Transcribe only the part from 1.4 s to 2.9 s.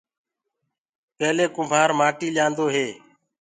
ڪُنڀآ ڪآٽيٚ ليآندو هي۔